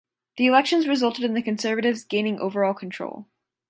The 0.37 0.47
elections 0.47 0.87
resulted 0.87 1.23
in 1.23 1.35
the 1.35 1.43
Conservatives 1.43 2.03
gaining 2.03 2.39
overall 2.39 2.73
control. 2.73 3.27